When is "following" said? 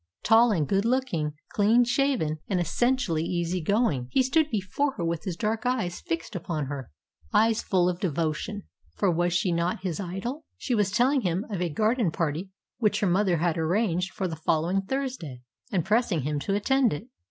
14.35-14.81